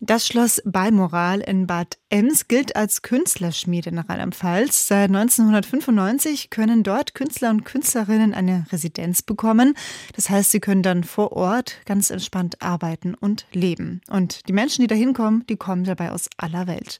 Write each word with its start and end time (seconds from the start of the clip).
Das 0.00 0.26
Schloss 0.26 0.60
Balmoral 0.64 1.40
in 1.40 1.66
Bad 1.66 1.98
Ems 2.10 2.48
gilt 2.48 2.74
als 2.74 3.02
Künstlerschmiede 3.02 3.92
nach 3.92 4.08
Rheinland-Pfalz. 4.08 4.88
Seit 4.88 5.08
1995 5.08 6.50
können 6.50 6.82
dort 6.82 7.14
Künstler 7.14 7.50
und 7.50 7.64
Künstlerinnen 7.64 8.34
eine 8.34 8.66
Residenz 8.72 9.22
bekommen. 9.22 9.74
Das 10.14 10.28
heißt, 10.30 10.50
sie 10.50 10.58
können 10.58 10.82
dann 10.82 11.04
vor 11.04 11.32
Ort 11.32 11.76
ganz 11.86 12.10
entspannt 12.10 12.60
arbeiten 12.60 13.14
und 13.14 13.46
leben. 13.52 14.00
Und 14.10 14.48
die 14.48 14.52
Menschen, 14.52 14.82
die 14.82 14.88
da 14.88 14.96
hinkommen, 14.96 15.46
die 15.48 15.56
kommen 15.56 15.84
dabei 15.84 16.10
aus 16.10 16.28
aller 16.36 16.66
Welt. 16.66 16.98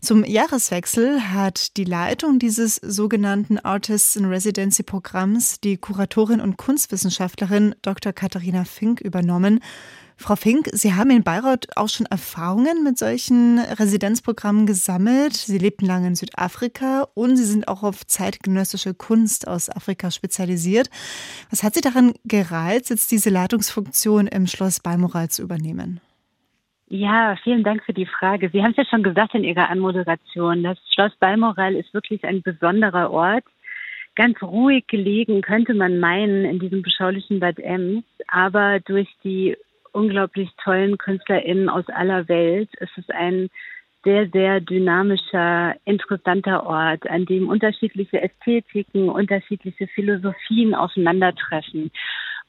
Zum 0.00 0.24
Jahreswechsel 0.24 1.32
hat 1.32 1.76
die 1.76 1.84
Leitung 1.84 2.40
dieses 2.40 2.76
sogenannten 2.76 3.58
Artists 3.58 4.16
in 4.16 4.24
Residency 4.24 4.82
Programms 4.82 5.60
die 5.60 5.76
Kuratorin 5.76 6.40
und 6.40 6.56
Kunstwissenschaftlerin 6.56 7.76
Dr. 7.82 8.12
Katharina 8.12 8.64
Fink 8.64 9.00
übernommen. 9.00 9.60
Frau 10.22 10.36
Fink, 10.36 10.68
Sie 10.70 10.94
haben 10.94 11.10
in 11.10 11.24
Bayreuth 11.24 11.66
auch 11.76 11.88
schon 11.88 12.06
Erfahrungen 12.06 12.84
mit 12.84 12.96
solchen 12.96 13.58
Residenzprogrammen 13.58 14.66
gesammelt. 14.66 15.32
Sie 15.32 15.58
lebten 15.58 15.84
lange 15.84 16.06
in 16.06 16.14
Südafrika 16.14 17.08
und 17.14 17.36
Sie 17.36 17.44
sind 17.44 17.66
auch 17.66 17.82
auf 17.82 18.06
zeitgenössische 18.06 18.94
Kunst 18.94 19.48
aus 19.48 19.68
Afrika 19.68 20.12
spezialisiert. 20.12 20.90
Was 21.50 21.64
hat 21.64 21.74
Sie 21.74 21.80
daran 21.80 22.12
gereizt, 22.24 22.90
jetzt 22.90 23.10
diese 23.10 23.30
Leitungsfunktion 23.30 24.28
im 24.28 24.46
Schloss 24.46 24.78
Balmoral 24.78 25.28
zu 25.28 25.42
übernehmen? 25.42 26.00
Ja, 26.88 27.34
vielen 27.42 27.64
Dank 27.64 27.82
für 27.84 27.92
die 27.92 28.06
Frage. 28.06 28.48
Sie 28.52 28.62
haben 28.62 28.70
es 28.70 28.76
ja 28.76 28.84
schon 28.84 29.02
gesagt 29.02 29.34
in 29.34 29.42
Ihrer 29.42 29.70
Anmoderation. 29.70 30.62
Das 30.62 30.78
Schloss 30.94 31.16
Balmoral 31.18 31.74
ist 31.74 31.92
wirklich 31.94 32.22
ein 32.24 32.42
besonderer 32.42 33.10
Ort 33.10 33.44
ganz 34.14 34.40
ruhig 34.42 34.86
gelegen, 34.86 35.40
könnte 35.42 35.74
man 35.74 35.98
meinen, 35.98 36.44
in 36.44 36.58
diesem 36.60 36.82
beschaulichen 36.82 37.40
Bad 37.40 37.58
Ems. 37.58 38.04
Aber 38.28 38.78
durch 38.80 39.08
die 39.24 39.56
unglaublich 39.92 40.50
tollen 40.62 40.98
KünstlerInnen 40.98 41.68
aus 41.68 41.88
aller 41.88 42.28
Welt. 42.28 42.70
Es 42.80 42.90
ist 42.96 43.10
ein 43.12 43.48
sehr, 44.04 44.28
sehr 44.30 44.60
dynamischer, 44.60 45.76
interessanter 45.84 46.66
Ort, 46.66 47.08
an 47.08 47.24
dem 47.26 47.48
unterschiedliche 47.48 48.20
Ästhetiken, 48.20 49.08
unterschiedliche 49.08 49.86
Philosophien 49.88 50.74
aufeinandertreffen. 50.74 51.90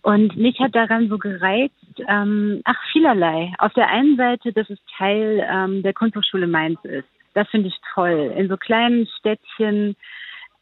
Und 0.02 0.36
mich 0.36 0.60
hat 0.60 0.76
daran 0.76 1.08
so 1.08 1.18
gereizt, 1.18 1.74
ähm, 2.10 2.62
ach, 2.66 2.78
vielerlei. 2.92 3.54
Auf 3.60 3.74
der 3.74 3.88
einen 3.88 4.18
Seite, 4.18 4.52
dass 4.52 4.70
es 4.70 4.80
Teil 4.98 5.46
ähm, 5.50 5.82
der 5.82 5.94
Kunsthochschule 5.94 6.48
Mainz 6.48 6.80
ist. 6.84 7.08
Das 7.34 7.48
finde 7.50 7.70
ich 7.70 7.76
toll. 7.94 8.34
In 8.36 8.50
so 8.50 8.58
kleinen 8.58 9.08
Städtchen 9.20 9.96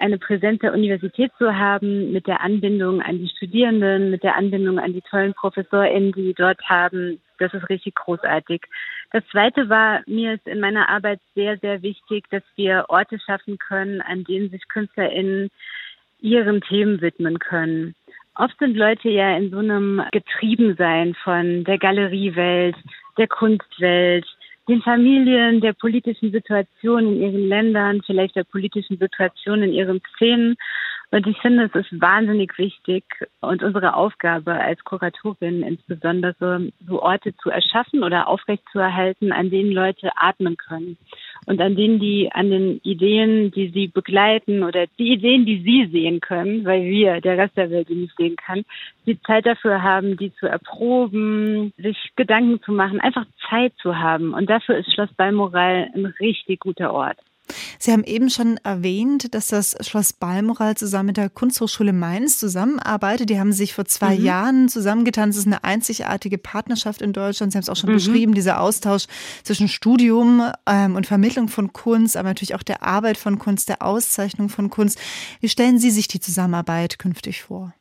eine 0.02 0.18
Präsenz 0.18 0.60
der 0.62 0.74
Universität 0.74 1.32
zu 1.38 1.56
haben, 1.56 2.12
mit 2.12 2.28
der 2.28 2.42
Anbindung 2.42 3.02
an 3.02 3.20
die 3.20 3.30
Studierenden, 3.30 4.10
mit 4.10 4.24
der 4.24 4.36
Anbindung 4.36 4.80
an 4.80 4.94
die 4.94 5.02
tollen 5.02 5.34
ProfessorInnen, 5.34 6.12
die 6.12 6.34
dort 6.34 6.60
haben, 6.64 7.22
das 7.38 7.54
ist 7.54 7.70
richtig 7.70 7.96
großartig. 7.96 8.64
Das 9.12 9.24
zweite 9.32 9.70
war, 9.70 10.02
mir 10.08 10.34
ist 10.34 10.48
in 10.48 10.60
meiner 10.60 10.90
Arbeit 10.90 11.20
sehr, 11.36 11.58
sehr 11.58 11.82
wichtig, 11.82 12.26
dass 12.32 12.44
wir 12.56 12.86
Orte 12.90 13.20
schaffen 13.20 13.58
können, 13.58 14.02
an 14.02 14.24
denen 14.24 14.50
sich 14.50 14.68
KünstlerInnen 14.68 15.50
ihren 16.20 16.62
Themen 16.62 17.02
widmen 17.02 17.40
können. 17.40 17.96
Oft 18.36 18.58
sind 18.60 18.78
Leute 18.78 19.10
ja 19.10 19.36
in 19.38 19.52
so 19.52 19.58
einem 19.58 20.02
Getriebensein 20.12 21.16
von 21.24 21.64
der 21.64 21.78
Galeriewelt, 21.78 22.76
der 23.18 23.28
Kunstwelt, 23.28 24.26
den 24.72 24.81
Familien, 24.81 25.59
der 25.59 25.73
politischen 25.73 26.31
Situation 26.31 27.05
in 27.05 27.22
ihren 27.22 27.47
Ländern, 27.50 28.02
vielleicht 28.05 28.38
der 28.38 28.45
politischen 28.45 28.97
Situation 28.97 29.64
in 29.64 29.73
ihren 29.73 30.02
Szenen. 30.16 30.55
Und 31.11 31.27
ich 31.27 31.38
finde, 31.41 31.66
es 31.66 31.75
ist 31.75 32.00
wahnsinnig 32.00 32.58
wichtig 32.58 33.03
und 33.42 33.64
unsere 33.64 33.95
Aufgabe 33.95 34.53
als 34.53 34.81
Kuratorin 34.86 35.61
insbesondere, 35.61 36.72
so 36.88 37.02
Orte 37.02 37.36
zu 37.36 37.49
erschaffen 37.49 38.02
oder 38.02 38.30
aufrechtzuerhalten, 38.30 39.33
an 39.33 39.49
denen 39.49 39.73
Leute 39.73 40.11
atmen 40.16 40.55
können 40.55 40.97
und 41.45 41.59
an 41.61 41.75
denen 41.75 42.00
die, 42.00 42.32
an 42.32 42.49
den 42.49 42.80
Ideen, 42.83 43.52
die 43.52 43.70
sie 43.70 43.88
begleiten 43.88 44.64
oder 44.64 44.86
die 44.99 45.14
Ideen, 45.14 45.45
die 45.45 45.61
sie 45.61 45.92
sehen 45.92 46.20
können, 46.20 46.66
weil 46.66 46.83
wir, 46.86 47.21
der 47.21 47.38
Rest 47.38 47.58
der 47.58 47.71
Welt, 47.71 47.89
die 47.89 47.95
nicht 47.95 48.16
sehen 48.17 48.36
kann, 48.36 48.64
die 49.05 49.20
Zeit 49.21 49.45
dafür 49.45 49.82
haben, 49.82 50.17
die 50.17 50.33
zu 50.36 50.45
erproben, 50.45 51.73
sich 51.77 51.98
Gedanken 52.16 52.61
zu 52.61 52.71
machen, 52.71 52.99
einfach 52.99 53.26
Zeit 53.49 53.73
zu 53.82 53.98
haben. 53.98 54.33
Und 54.33 54.49
dafür 54.49 54.77
ist 54.77 54.93
Schloss 54.93 55.14
Balmoral 55.14 55.89
ein 55.93 56.05
richtig 56.20 56.60
guter 56.60 56.93
Ort. 56.93 57.17
Sie 57.80 57.92
haben 57.92 58.04
eben 58.04 58.30
schon 58.30 58.58
erwähnt, 58.58 59.34
dass 59.34 59.48
das 59.48 59.76
Schloss 59.82 60.14
Balmoral 60.14 60.76
zusammen 60.76 61.08
mit 61.08 61.17
der 61.17 61.30
Kunsthochschule 61.30 61.94
Mainz 61.94 62.38
zusammenarbeitet. 62.38 63.30
Die 63.30 63.39
haben 63.39 63.54
sich 63.54 63.73
vor 63.73 63.86
zwei 63.86 64.17
mhm. 64.17 64.26
Jahren 64.26 64.70
zusammengetan. 64.70 65.30
Es 65.30 65.38
ist 65.38 65.48
eine 65.48 65.64
einzigartige 65.64 66.38
Partnerschaft 66.38 67.02
in 67.02 67.14
Deutschland. 67.14 67.52
Sie 67.52 67.58
haben 67.58 67.64
es 67.64 67.70
auch 67.70 67.76
schon 67.76 67.90
mhm. 67.90 67.95
beschrieben, 67.95 68.34
dieser 68.34 68.61
Austausch 68.61 69.06
zwischen 69.44 69.67
Studium 69.67 70.52
ähm, 70.66 70.95
und 70.95 71.08
Vermittlung 71.08 71.48
von 71.48 71.73
Kunst, 71.73 72.17
aber 72.17 72.30
natürlich 72.30 72.56
auch 72.56 72.64
der 72.64 72.84
Arbeit 72.84 73.17
von 73.17 73.40
Kunst, 73.40 73.70
der 73.70 73.82
Auszeichnung 73.82 74.50
von 74.50 74.70
Kunst. 74.70 75.00
Wie 75.40 75.50
stellen 75.50 75.80
Sie 75.80 75.92
sich 75.92 76.08
die 76.08 76.20
Zusammenarbeit 76.20 77.00
künftig 77.00 77.44
vor? 77.44 77.73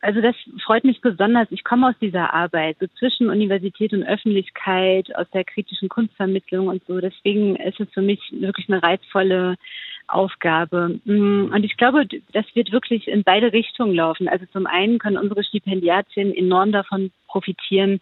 Also 0.00 0.20
das 0.20 0.34
freut 0.64 0.84
mich 0.84 1.00
besonders. 1.00 1.48
Ich 1.50 1.64
komme 1.64 1.88
aus 1.88 1.94
dieser 2.00 2.32
Arbeit, 2.34 2.76
so 2.80 2.86
zwischen 2.98 3.30
Universität 3.30 3.92
und 3.92 4.04
Öffentlichkeit, 4.04 5.14
aus 5.16 5.26
der 5.32 5.44
kritischen 5.44 5.88
Kunstvermittlung 5.88 6.68
und 6.68 6.82
so. 6.86 7.00
Deswegen 7.00 7.56
ist 7.56 7.80
es 7.80 7.88
für 7.92 8.02
mich 8.02 8.20
wirklich 8.32 8.68
eine 8.68 8.82
reizvolle 8.82 9.56
Aufgabe. 10.08 11.00
Mm, 11.04 11.52
und 11.52 11.64
ich 11.64 11.76
glaube, 11.76 12.06
das 12.32 12.44
wird 12.54 12.72
wirklich 12.72 13.08
in 13.08 13.24
beide 13.24 13.52
Richtungen 13.52 13.94
laufen. 13.94 14.28
Also 14.28 14.46
zum 14.52 14.66
einen 14.66 14.98
können 14.98 15.18
unsere 15.18 15.42
Stipendiatinnen 15.44 16.34
enorm 16.34 16.72
davon 16.72 17.10
profitieren, 17.26 18.00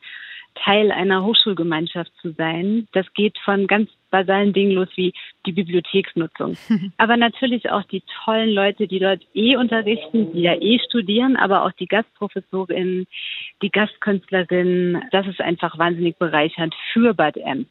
Teil 0.55 0.93
einer 0.93 1.25
Hochschulgemeinschaft 1.25 2.13
zu 2.21 2.33
sein. 2.33 2.87
Das 2.93 3.13
geht 3.15 3.39
von 3.45 3.67
ganz 3.67 3.91
basalen 4.15 4.53
Dingen 4.53 4.73
los 4.73 4.89
wie 4.95 5.13
die 5.45 5.53
Bibliotheksnutzung. 5.53 6.57
aber 6.99 7.17
natürlich 7.17 7.69
auch 7.71 7.83
die 7.83 8.03
tollen 8.25 8.51
Leute, 8.51 8.87
die 8.87 9.01
dort 9.01 9.23
eh 9.35 9.57
unterrichten, 9.57 10.33
die 10.33 10.43
ja 10.43 10.55
eh 10.55 10.79
studieren, 10.79 11.35
aber 11.37 11.65
auch 11.65 11.73
die 11.73 11.89
Gastprofessorinnen, 11.89 13.07
die 13.61 13.71
Gastkünstlerinnen. 13.71 15.03
Das 15.11 15.27
ist 15.27 15.41
einfach 15.41 15.77
wahnsinnig 15.79 16.17
bereichernd 16.17 16.75
für 16.93 17.13
Bad 17.13 17.37
Ems. 17.37 17.67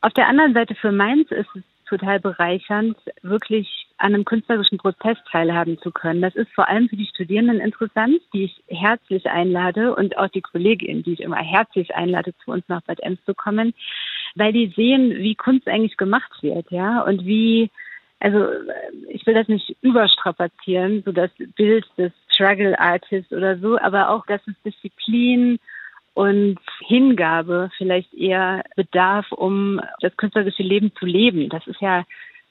Auf 0.00 0.12
der 0.12 0.28
anderen 0.28 0.54
Seite 0.54 0.76
für 0.76 0.92
Mainz 0.92 1.30
ist 1.32 1.48
es 1.56 1.62
total 1.88 2.20
bereichernd, 2.20 2.96
wirklich 3.22 3.68
an 3.98 4.14
einem 4.14 4.24
künstlerischen 4.24 4.78
Prozess 4.78 5.18
teilhaben 5.30 5.76
zu 5.78 5.90
können. 5.90 6.22
Das 6.22 6.36
ist 6.36 6.50
vor 6.54 6.68
allem 6.68 6.88
für 6.88 6.96
die 6.96 7.08
Studierenden 7.08 7.60
interessant, 7.60 8.20
die 8.32 8.44
ich 8.44 8.62
herzlich 8.68 9.26
einlade 9.26 9.94
und 9.94 10.16
auch 10.16 10.28
die 10.28 10.40
Kolleginnen, 10.40 11.02
die 11.02 11.14
ich 11.14 11.20
immer 11.20 11.36
herzlich 11.36 11.94
einlade, 11.94 12.32
zu 12.44 12.52
uns 12.52 12.64
nach 12.68 12.82
Bad 12.82 13.00
Ems 13.00 13.18
zu 13.26 13.34
kommen, 13.34 13.74
weil 14.34 14.52
die 14.52 14.72
sehen, 14.76 15.18
wie 15.18 15.34
Kunst 15.34 15.68
eigentlich 15.68 15.96
gemacht 15.96 16.42
wird, 16.42 16.70
ja, 16.70 17.02
und 17.02 17.24
wie 17.24 17.70
also 18.20 18.48
ich 19.08 19.26
will 19.26 19.34
das 19.34 19.48
nicht 19.48 19.76
überstrapazieren, 19.80 21.02
so 21.04 21.10
das 21.10 21.30
Bild 21.56 21.86
des 21.96 22.12
Struggle 22.28 22.78
Artist 22.78 23.32
oder 23.32 23.58
so, 23.58 23.78
aber 23.78 24.10
auch, 24.10 24.26
dass 24.26 24.42
es 24.46 24.54
Disziplin 24.62 25.58
und 26.12 26.58
Hingabe 26.86 27.70
vielleicht 27.78 28.12
eher 28.12 28.62
bedarf, 28.76 29.32
um 29.32 29.80
das 30.00 30.16
künstlerische 30.18 30.62
Leben 30.62 30.92
zu 30.98 31.06
leben. 31.06 31.48
Das 31.48 31.66
ist 31.66 31.80
ja 31.80 32.04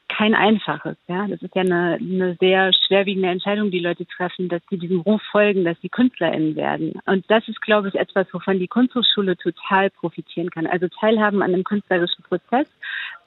kein 0.10 0.36
einfaches. 0.36 0.98
Ja, 1.08 1.28
das 1.28 1.42
ist 1.42 1.56
ja 1.56 1.62
eine, 1.62 1.98
eine 2.02 2.36
sehr 2.40 2.72
schwerwiegende 2.74 3.30
Entscheidung, 3.30 3.72
die 3.72 3.80
Leute 3.80 4.06
treffen, 4.06 4.50
dass 4.50 4.62
sie 4.70 4.78
diesem 4.78 5.00
Ruf 5.02 5.22
folgen, 5.32 5.64
dass 5.64 5.80
sie 5.82 5.90
KünstlerInnen 5.90 6.56
werden. 6.56 7.00
Und 7.06 7.24
das 7.30 7.48
ist, 7.48 7.62
glaube 7.62 7.88
ich, 7.88 7.96
etwas, 7.96 8.28
wovon 8.34 8.60
die 8.60 8.68
Kunsthochschule 8.68 9.38
total 9.38 9.90
profitieren 9.92 10.50
kann. 10.50 10.68
Also 10.68 10.88
teilhaben 11.00 11.42
an 11.42 11.54
einem 11.54 11.64
künstlerischen 11.64 12.24
Prozess. 12.24 12.68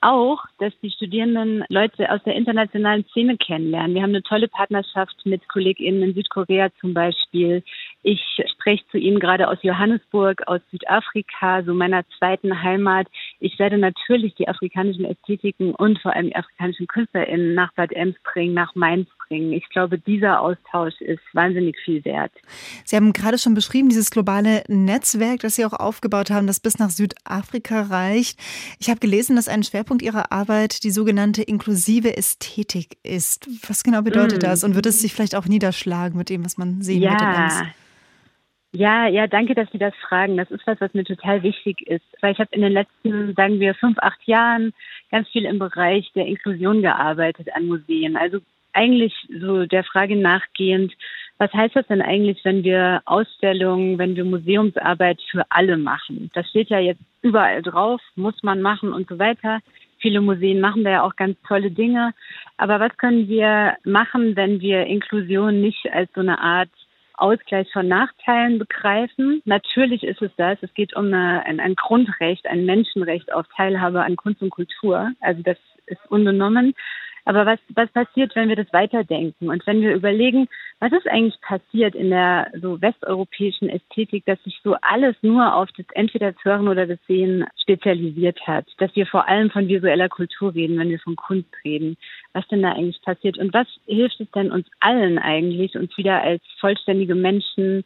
Auch, 0.00 0.44
dass 0.58 0.72
die 0.82 0.90
Studierenden 0.90 1.64
Leute 1.68 2.10
aus 2.10 2.20
der 2.24 2.34
internationalen 2.34 3.04
Szene 3.06 3.36
kennenlernen. 3.36 3.94
Wir 3.94 4.02
haben 4.02 4.10
eine 4.10 4.22
tolle 4.22 4.48
Partnerschaft 4.48 5.14
mit 5.24 5.48
KollegInnen 5.48 6.02
in 6.02 6.14
Südkorea 6.14 6.70
zum 6.80 6.92
Beispiel. 6.92 7.62
Ich 8.02 8.20
spreche 8.62 8.84
zu 8.90 8.98
Ihnen 8.98 9.18
gerade 9.18 9.48
aus 9.48 9.58
Johannesburg, 9.62 10.42
aus 10.46 10.60
Südafrika, 10.70 11.62
so 11.64 11.74
meiner 11.74 12.04
zweiten 12.18 12.62
Heimat. 12.62 13.08
Ich 13.40 13.58
werde 13.58 13.78
natürlich 13.78 14.34
die 14.34 14.48
afrikanischen 14.48 15.04
Ästhetiken 15.04 15.74
und 15.74 16.00
vor 16.00 16.14
allem 16.14 16.26
die 16.26 16.36
afrikanischen 16.36 16.86
KünstlerInnen 16.86 17.54
nach 17.54 17.72
Bad 17.74 17.92
Ems 17.92 18.16
bringen, 18.22 18.54
nach 18.54 18.74
Mainz 18.74 19.08
bringen. 19.26 19.52
Ich 19.52 19.68
glaube, 19.70 19.98
dieser 19.98 20.40
Austausch 20.40 21.00
ist 21.00 21.22
wahnsinnig 21.32 21.76
viel 21.84 22.04
wert. 22.04 22.32
Sie 22.84 22.96
haben 22.96 23.12
gerade 23.12 23.38
schon 23.38 23.54
beschrieben, 23.54 23.88
dieses 23.88 24.10
globale 24.10 24.62
Netzwerk, 24.68 25.40
das 25.40 25.56
Sie 25.56 25.64
auch 25.64 25.72
aufgebaut 25.72 26.30
haben, 26.30 26.46
das 26.46 26.60
bis 26.60 26.78
nach 26.78 26.90
Südafrika 26.90 27.82
reicht. 27.82 28.38
Ich 28.78 28.88
habe 28.88 29.00
gelesen, 29.00 29.36
dass 29.36 29.48
ein 29.48 29.62
Schwerpunkt 29.62 30.02
Ihrer 30.02 30.32
Arbeit 30.32 30.84
die 30.84 30.90
sogenannte 30.90 31.42
inklusive 31.42 32.16
Ästhetik 32.16 32.96
ist. 33.02 33.48
Was 33.68 33.82
genau 33.82 34.02
bedeutet 34.02 34.42
mm. 34.42 34.46
das? 34.46 34.64
Und 34.64 34.74
wird 34.74 34.86
es 34.86 35.00
sich 35.00 35.12
vielleicht 35.12 35.34
auch 35.34 35.46
niederschlagen 35.46 36.16
mit 36.16 36.28
dem, 36.28 36.44
was 36.44 36.56
man 36.56 36.82
sehen 36.82 37.02
ja. 37.02 37.10
wird? 37.10 37.72
Ja, 38.74 39.06
ja, 39.06 39.26
danke, 39.26 39.54
dass 39.54 39.70
Sie 39.70 39.78
das 39.78 39.94
fragen. 39.96 40.38
Das 40.38 40.50
ist 40.50 40.66
was, 40.66 40.80
was 40.80 40.94
mir 40.94 41.04
total 41.04 41.42
wichtig 41.42 41.82
ist. 41.86 42.04
Weil 42.22 42.32
ich 42.32 42.38
habe 42.38 42.54
in 42.54 42.62
den 42.62 42.72
letzten, 42.72 43.34
sagen 43.34 43.60
wir, 43.60 43.74
fünf, 43.74 43.98
acht 43.98 44.22
Jahren 44.26 44.72
ganz 45.10 45.28
viel 45.28 45.44
im 45.44 45.58
Bereich 45.58 46.10
der 46.14 46.26
Inklusion 46.26 46.80
gearbeitet 46.80 47.48
an 47.54 47.66
Museen. 47.66 48.16
Also 48.16 48.38
eigentlich 48.72 49.12
so 49.40 49.66
der 49.66 49.84
Frage 49.84 50.16
nachgehend, 50.16 50.94
was 51.36 51.52
heißt 51.52 51.76
das 51.76 51.86
denn 51.88 52.00
eigentlich, 52.00 52.44
wenn 52.44 52.64
wir 52.64 53.02
Ausstellungen, 53.04 53.98
wenn 53.98 54.16
wir 54.16 54.24
Museumsarbeit 54.24 55.20
für 55.30 55.44
alle 55.50 55.76
machen? 55.76 56.30
Das 56.34 56.48
steht 56.48 56.70
ja 56.70 56.78
jetzt 56.78 57.02
überall 57.20 57.60
drauf, 57.62 58.00
muss 58.14 58.42
man 58.42 58.62
machen 58.62 58.92
und 58.92 59.08
so 59.08 59.18
weiter. 59.18 59.60
Viele 59.98 60.20
Museen 60.20 60.60
machen 60.60 60.84
da 60.84 60.90
ja 60.90 61.02
auch 61.02 61.16
ganz 61.16 61.36
tolle 61.46 61.70
Dinge. 61.70 62.14
Aber 62.56 62.80
was 62.80 62.96
können 62.96 63.28
wir 63.28 63.76
machen, 63.84 64.34
wenn 64.34 64.60
wir 64.60 64.86
Inklusion 64.86 65.60
nicht 65.60 65.92
als 65.92 66.10
so 66.14 66.20
eine 66.20 66.38
Art 66.38 66.70
Ausgleich 67.14 67.70
von 67.72 67.88
Nachteilen 67.88 68.58
begreifen. 68.58 69.42
Natürlich 69.44 70.02
ist 70.02 70.22
es 70.22 70.30
das. 70.36 70.58
Es 70.62 70.72
geht 70.74 70.94
um 70.96 71.06
eine, 71.06 71.44
ein, 71.44 71.60
ein 71.60 71.74
Grundrecht, 71.74 72.46
ein 72.46 72.64
Menschenrecht 72.64 73.32
auf 73.32 73.46
Teilhabe 73.56 74.02
an 74.02 74.16
Kunst 74.16 74.42
und 74.42 74.50
Kultur. 74.50 75.12
Also 75.20 75.42
das 75.42 75.58
ist 75.86 76.00
unbenommen. 76.08 76.74
Aber 77.24 77.46
was, 77.46 77.60
was 77.74 77.88
passiert, 77.90 78.34
wenn 78.34 78.48
wir 78.48 78.56
das 78.56 78.72
weiterdenken? 78.72 79.48
Und 79.48 79.64
wenn 79.66 79.80
wir 79.80 79.94
überlegen, 79.94 80.48
was 80.80 80.92
ist 80.92 81.06
eigentlich 81.06 81.40
passiert 81.40 81.94
in 81.94 82.10
der 82.10 82.50
so 82.60 82.80
westeuropäischen 82.82 83.68
Ästhetik, 83.68 84.24
dass 84.26 84.42
sich 84.42 84.60
so 84.64 84.74
alles 84.82 85.14
nur 85.22 85.54
auf 85.54 85.70
das 85.76 85.86
entweder 85.94 86.32
das 86.32 86.44
Hören 86.44 86.66
oder 86.66 86.86
das 86.86 86.98
Sehen 87.06 87.44
spezialisiert 87.60 88.40
hat, 88.46 88.66
dass 88.78 88.94
wir 88.96 89.06
vor 89.06 89.28
allem 89.28 89.50
von 89.50 89.68
visueller 89.68 90.08
Kultur 90.08 90.54
reden, 90.54 90.78
wenn 90.78 90.90
wir 90.90 90.98
von 90.98 91.14
Kunst 91.14 91.50
reden, 91.64 91.96
was 92.32 92.46
denn 92.48 92.62
da 92.62 92.72
eigentlich 92.72 93.00
passiert? 93.02 93.38
Und 93.38 93.54
was 93.54 93.68
hilft 93.86 94.20
es 94.20 94.30
denn 94.32 94.50
uns 94.50 94.66
allen 94.80 95.18
eigentlich, 95.18 95.76
uns 95.76 95.96
wieder 95.96 96.22
als 96.22 96.42
vollständige 96.58 97.14
Menschen 97.14 97.84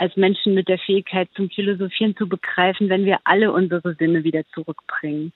als 0.00 0.16
Menschen 0.16 0.54
mit 0.54 0.66
der 0.68 0.78
Fähigkeit 0.78 1.28
zum 1.36 1.50
Philosophieren 1.50 2.16
zu 2.16 2.26
begreifen, 2.26 2.88
wenn 2.88 3.04
wir 3.04 3.18
alle 3.24 3.52
unsere 3.52 3.94
Sinne 3.96 4.24
wieder 4.24 4.42
zurückbringen. 4.54 5.32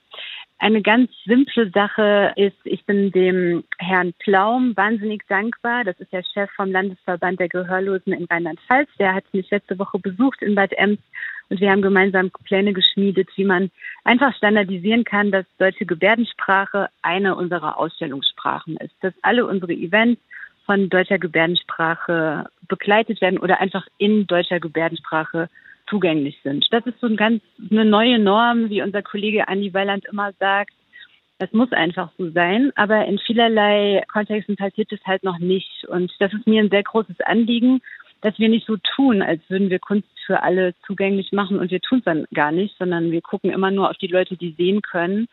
Eine 0.59 0.81
ganz 0.81 1.11
simple 1.27 1.71
Sache 1.71 2.33
ist, 2.37 2.57
ich 2.65 2.83
bin 2.87 3.13
dem 3.13 3.65
Herrn 3.77 4.15
Plaum 4.21 4.75
wahnsinnig 4.75 5.23
dankbar. 5.29 5.85
Das 5.85 6.01
ist 6.01 6.13
der 6.13 6.25
Chef 6.33 6.51
vom 6.53 6.73
Landesverband 6.73 7.41
der 7.41 7.51
Gehörlosen 7.51 8.15
in 8.15 8.25
Rheinland-Pfalz. 8.25 8.89
Der 8.99 9.15
hat 9.15 9.25
mich 9.35 9.51
letzte 9.51 9.79
Woche 9.79 9.99
besucht 9.99 10.41
in 10.41 10.55
Bad 10.55 10.73
Ems 10.73 10.99
und 11.51 11.61
wir 11.61 11.71
haben 11.71 11.83
gemeinsam 11.83 12.31
Pläne 12.45 12.73
geschmiedet, 12.73 13.29
wie 13.37 13.45
man 13.45 13.71
einfach 14.05 14.35
standardisieren 14.35 15.05
kann, 15.05 15.31
dass 15.31 15.45
deutsche 15.59 15.85
Gebärdensprache 15.85 16.89
eine 17.03 17.37
unserer 17.37 17.79
Ausstellungssprachen 17.79 18.79
ist. 18.79 18.95
Dass 19.03 19.13
alle 19.21 19.47
unsere 19.47 19.75
Events 19.75 20.23
von 20.67 20.89
deutscher 20.89 21.19
Gebärdensprache 21.19 22.47
begleitet 22.69 23.21
werden 23.21 23.39
oder 23.39 23.61
einfach 23.61 23.87
in 23.99 24.27
deutscher 24.27 24.61
Gebärdensprache 24.61 25.49
zugänglich 25.89 26.39
sind. 26.43 26.67
Das 26.71 26.87
ist 26.87 26.99
so 27.01 27.07
ein 27.07 27.17
ganz, 27.17 27.43
eine 27.71 27.85
neue 27.85 28.19
Norm, 28.19 28.71
wie 28.71 28.83
unser 28.83 29.03
Kollege 29.03 29.49
Andi 29.49 29.75
Weiland 29.75 30.05
immer 30.07 30.33
sagt. 30.41 30.73
Das 31.39 31.53
muss 31.53 31.73
einfach 31.73 32.11
so 32.17 32.31
sein, 32.31 32.73
aber 32.77 33.05
in 33.07 33.19
vielerlei 33.19 34.03
Kontexten 34.11 34.57
passiert 34.57 34.93
es 34.93 35.05
halt 35.05 35.25
noch 35.25 35.39
nicht. 35.39 35.85
Und 35.89 36.13
das 36.21 36.33
ist 36.33 36.47
mir 36.47 36.63
ein 36.63 36.71
sehr 36.71 36.85
großes 36.85 37.21
Anliegen, 37.21 37.83
dass 38.21 38.39
wir 38.39 38.49
nicht 38.49 38.67
so 38.67 38.77
tun, 38.97 39.21
als 39.21 39.43
würden 39.51 39.69
wir 39.69 39.79
Kunst 39.79 40.09
für 40.25 40.43
alle 40.43 40.75
zugänglich 40.87 41.33
machen 41.33 41.59
und 41.59 41.71
wir 41.71 41.81
tun 41.81 41.99
es 41.99 42.05
dann 42.05 42.25
gar 42.33 42.53
nicht, 42.53 42.75
sondern 42.79 43.11
wir 43.11 43.21
gucken 43.21 43.51
immer 43.51 43.71
nur 43.71 43.91
auf 43.91 43.99
die 43.99 44.07
Leute, 44.07 44.37
die 44.37 44.55
sehen 44.57 44.81
können. 44.81 45.29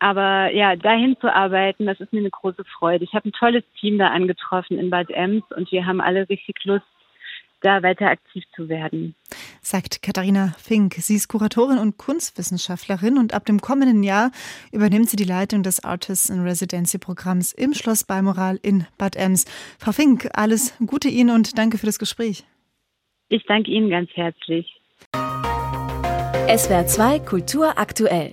Aber 0.00 0.52
ja, 0.52 0.76
dahin 0.76 1.16
zu 1.20 1.32
arbeiten, 1.32 1.86
das 1.86 2.00
ist 2.00 2.12
mir 2.12 2.20
eine 2.20 2.30
große 2.30 2.64
Freude. 2.64 3.04
Ich 3.04 3.14
habe 3.14 3.28
ein 3.28 3.32
tolles 3.32 3.64
Team 3.80 3.98
da 3.98 4.08
angetroffen 4.08 4.78
in 4.78 4.90
Bad 4.90 5.10
Ems 5.10 5.42
und 5.56 5.70
wir 5.72 5.86
haben 5.86 6.00
alle 6.00 6.28
richtig 6.28 6.64
Lust, 6.64 6.86
da 7.62 7.82
weiter 7.82 8.06
aktiv 8.06 8.44
zu 8.54 8.68
werden. 8.68 9.16
Sagt 9.60 10.00
Katharina 10.02 10.54
Fink. 10.58 10.94
Sie 10.94 11.16
ist 11.16 11.26
Kuratorin 11.26 11.78
und 11.78 11.98
Kunstwissenschaftlerin 11.98 13.18
und 13.18 13.34
ab 13.34 13.44
dem 13.46 13.60
kommenden 13.60 14.04
Jahr 14.04 14.30
übernimmt 14.70 15.10
sie 15.10 15.16
die 15.16 15.24
Leitung 15.24 15.64
des 15.64 15.82
Artists 15.82 16.30
in 16.30 16.42
Residency 16.42 16.98
Programms 16.98 17.52
im 17.52 17.74
Schloss 17.74 18.04
Balmoral 18.04 18.60
in 18.62 18.86
Bad 18.98 19.16
Ems. 19.16 19.46
Frau 19.80 19.90
Fink, 19.90 20.28
alles 20.34 20.76
Gute 20.86 21.08
Ihnen 21.08 21.30
und 21.30 21.58
danke 21.58 21.78
für 21.78 21.86
das 21.86 21.98
Gespräch. 21.98 22.44
Ich 23.28 23.44
danke 23.46 23.72
Ihnen 23.72 23.90
ganz 23.90 24.10
herzlich. 24.14 24.80
SWR 26.56 26.86
2 26.86 27.18
Kultur 27.18 27.76
aktuell. 27.76 28.32